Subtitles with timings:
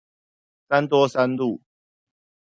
[0.67, 1.61] 三多三路